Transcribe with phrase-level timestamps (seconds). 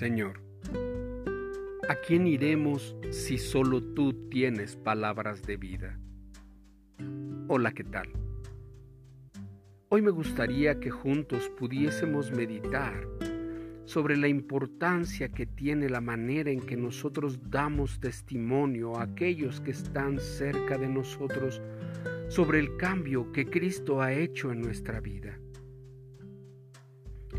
[0.00, 0.40] Señor,
[1.86, 6.00] ¿a quién iremos si solo tú tienes palabras de vida?
[7.48, 8.08] Hola, ¿qué tal?
[9.90, 13.06] Hoy me gustaría que juntos pudiésemos meditar
[13.84, 19.72] sobre la importancia que tiene la manera en que nosotros damos testimonio a aquellos que
[19.72, 21.60] están cerca de nosotros
[22.30, 25.38] sobre el cambio que Cristo ha hecho en nuestra vida.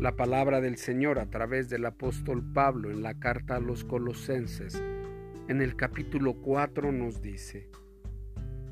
[0.00, 4.82] La palabra del Señor a través del apóstol Pablo en la carta a los colosenses
[5.46, 7.68] en el capítulo 4 nos dice,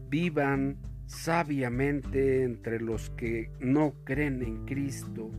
[0.08, 5.30] vivan sabiamente entre los que no creen en Cristo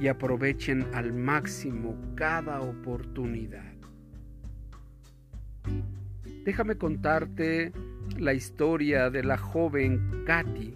[0.00, 3.74] y aprovechen al máximo cada oportunidad.
[6.46, 7.72] Déjame contarte
[8.16, 10.74] la historia de la joven Katy,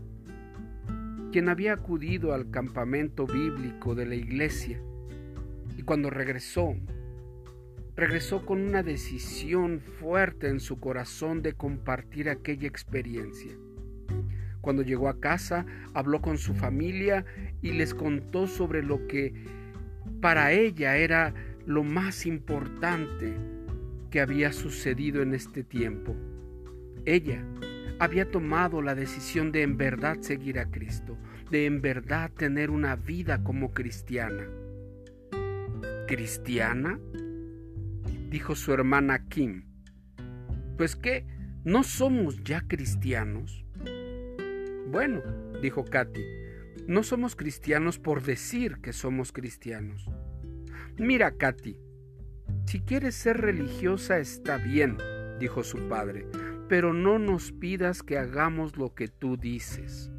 [1.33, 4.79] quien había acudido al campamento bíblico de la iglesia
[5.79, 6.77] y cuando regresó,
[7.97, 13.51] regresó con una decisión fuerte en su corazón de compartir aquella experiencia.
[14.61, 17.25] Cuando llegó a casa, habló con su familia
[17.63, 19.33] y les contó sobre lo que
[20.21, 21.33] para ella era
[21.65, 23.33] lo más importante
[24.11, 26.15] que había sucedido en este tiempo.
[27.07, 27.43] Ella
[28.03, 31.17] había tomado la decisión de en verdad seguir a Cristo,
[31.53, 34.45] de en verdad tener una vida como cristiana.
[36.09, 36.99] ¿Cristiana?
[38.29, 39.67] dijo su hermana Kim.
[40.77, 41.27] Pues qué,
[41.63, 43.65] ¿no somos ya cristianos?
[44.89, 45.23] Bueno,
[45.63, 46.25] dijo Katy,
[46.89, 50.11] no somos cristianos por decir que somos cristianos.
[50.99, 51.79] Mira, Katy,
[52.67, 54.99] si quieres ser religiosa está bien,
[55.39, 56.27] dijo su padre,
[56.73, 60.11] pero no nos pidas que hagamos lo que tú dices.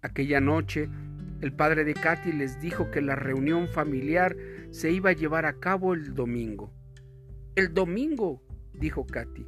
[0.00, 0.88] Aquella noche,
[1.40, 4.36] el padre de Katy les dijo que la reunión familiar
[4.70, 6.72] se iba a llevar a cabo el domingo.
[7.56, 9.44] El domingo, dijo Katy.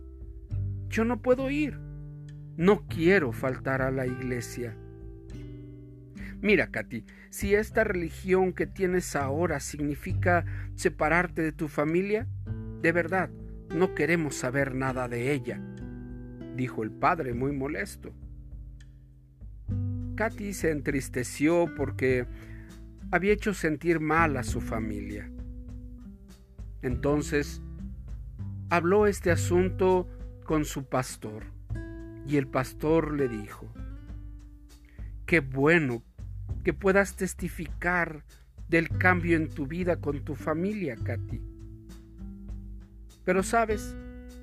[0.89, 1.79] Yo no puedo ir.
[2.57, 4.77] No quiero faltar a la iglesia.
[6.41, 10.45] Mira, Katy, si esta religión que tienes ahora significa
[10.75, 12.27] separarte de tu familia,
[12.83, 13.31] de verdad,
[13.75, 15.61] no queremos saber nada de ella,
[16.57, 18.13] dijo el padre muy molesto.
[20.15, 22.27] Katy se entristeció porque
[23.11, 25.29] había hecho sentir mal a su familia.
[26.83, 27.61] Entonces,
[28.71, 30.09] habló este asunto
[30.45, 31.45] con su pastor.
[32.27, 33.67] Y el pastor le dijo,
[35.27, 36.03] qué bueno
[36.63, 38.25] que puedas testificar
[38.69, 41.54] del cambio en tu vida con tu familia, Katy.
[43.25, 43.97] Pero sabes,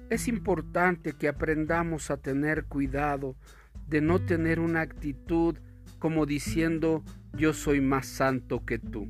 [0.10, 3.36] es importante que aprendamos a tener cuidado
[3.88, 5.58] de no tener una actitud
[6.00, 7.04] como diciendo
[7.34, 9.08] yo soy más santo que tú.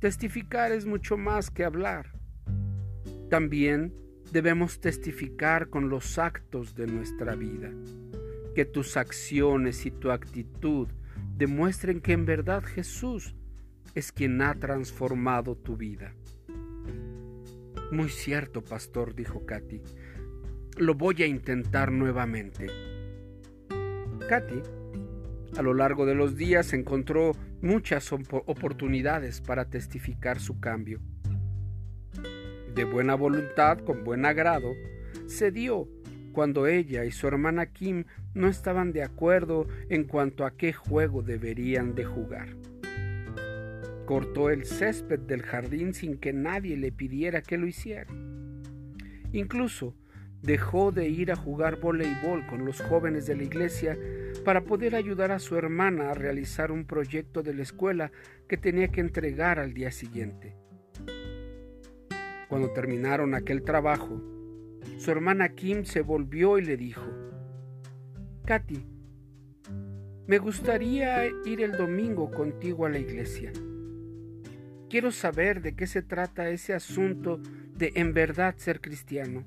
[0.00, 2.12] Testificar es mucho más que hablar.
[3.28, 3.94] También
[4.32, 7.70] debemos testificar con los actos de nuestra vida.
[8.54, 10.88] Que tus acciones y tu actitud
[11.36, 13.34] demuestren que en verdad Jesús
[13.94, 16.14] es quien ha transformado tu vida.
[17.90, 19.82] Muy cierto, pastor, dijo Katy.
[20.76, 22.68] Lo voy a intentar nuevamente.
[24.28, 24.62] Katy,
[25.56, 31.00] a lo largo de los días, encontró muchas oportunidades para testificar su cambio
[32.74, 34.74] de buena voluntad, con buen agrado,
[35.28, 35.88] cedió
[36.32, 41.22] cuando ella y su hermana Kim no estaban de acuerdo en cuanto a qué juego
[41.22, 42.48] deberían de jugar.
[44.10, 48.12] Cortó el césped del jardín sin que nadie le pidiera que lo hiciera.
[49.30, 49.94] Incluso
[50.42, 53.96] dejó de ir a jugar voleibol con los jóvenes de la iglesia
[54.44, 58.10] para poder ayudar a su hermana a realizar un proyecto de la escuela
[58.48, 60.56] que tenía que entregar al día siguiente.
[62.48, 64.20] Cuando terminaron aquel trabajo,
[64.98, 67.06] su hermana Kim se volvió y le dijo,
[68.44, 68.84] Katy,
[70.26, 73.52] me gustaría ir el domingo contigo a la iglesia.
[74.90, 77.40] Quiero saber de qué se trata ese asunto
[77.76, 79.46] de en verdad ser cristiano.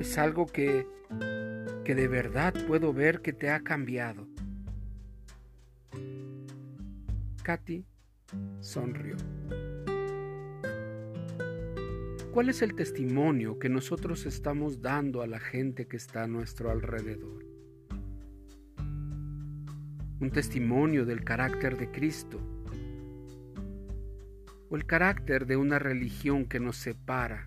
[0.00, 0.88] Es algo que,
[1.84, 4.26] que de verdad puedo ver que te ha cambiado.
[7.44, 7.86] Katy
[8.58, 9.14] sonrió.
[12.32, 16.72] ¿Cuál es el testimonio que nosotros estamos dando a la gente que está a nuestro
[16.72, 17.46] alrededor?
[20.18, 22.40] Un testimonio del carácter de Cristo
[24.76, 27.46] el carácter de una religión que nos separa.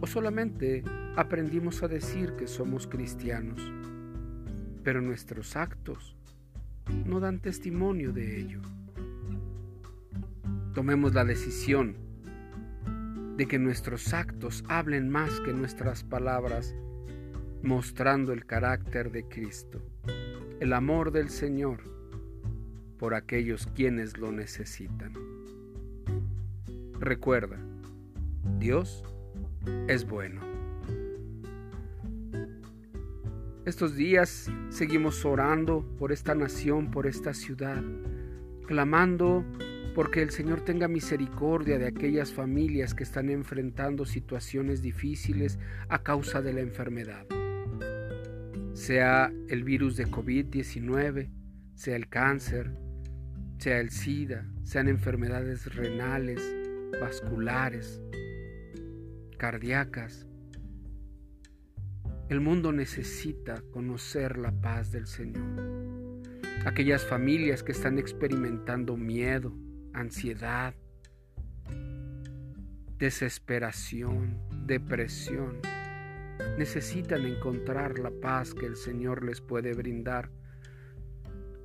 [0.00, 0.82] O solamente
[1.16, 3.60] aprendimos a decir que somos cristianos,
[4.82, 6.16] pero nuestros actos
[7.06, 8.60] no dan testimonio de ello.
[10.74, 11.96] tomemos la decisión
[13.36, 16.74] de que nuestros actos hablen más que nuestras palabras,
[17.62, 19.82] mostrando el carácter de Cristo,
[20.60, 21.99] el amor del Señor
[23.00, 25.14] por aquellos quienes lo necesitan.
[27.00, 27.56] Recuerda,
[28.58, 29.02] Dios
[29.88, 30.42] es bueno.
[33.64, 37.82] Estos días seguimos orando por esta nación, por esta ciudad,
[38.66, 39.46] clamando
[39.94, 45.58] porque el Señor tenga misericordia de aquellas familias que están enfrentando situaciones difíciles
[45.88, 47.26] a causa de la enfermedad.
[48.74, 51.30] Sea el virus de COVID-19,
[51.74, 52.70] sea el cáncer,
[53.60, 56.40] sea el SIDA, sean enfermedades renales,
[56.98, 58.00] vasculares,
[59.36, 60.26] cardíacas.
[62.30, 65.44] El mundo necesita conocer la paz del Señor.
[66.64, 69.54] Aquellas familias que están experimentando miedo,
[69.92, 70.74] ansiedad,
[72.96, 75.60] desesperación, depresión,
[76.56, 80.30] necesitan encontrar la paz que el Señor les puede brindar.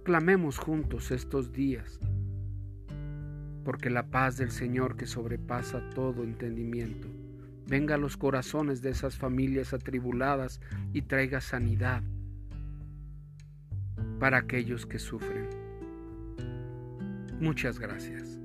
[0.05, 1.99] Clamemos juntos estos días,
[3.63, 7.07] porque la paz del Señor que sobrepasa todo entendimiento,
[7.65, 10.61] venga a los corazones de esas familias atribuladas
[10.93, 12.03] y traiga sanidad
[14.19, 15.49] para aquellos que sufren.
[17.39, 18.44] Muchas gracias.